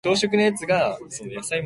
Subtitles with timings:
[0.01, 0.01] 息子は白いシャツを着ていたはず
[1.51, 1.55] だ